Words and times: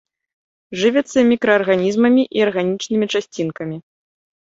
Жывяцца 0.83 1.17
мікраарганізмамі 1.33 2.27
і 2.41 2.47
арганічнымі 2.49 3.13
часцінкамі. 3.17 3.83